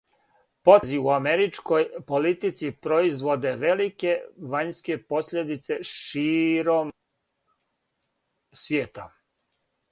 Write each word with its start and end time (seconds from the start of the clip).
Потези 0.67 1.01
у 1.07 1.09
америчкој 1.15 1.83
политици 2.11 2.71
производе 2.87 3.51
велике 3.65 4.15
вањске 4.55 4.99
посљедице 5.13 5.79
широм 5.93 6.93
свијета. 8.65 9.11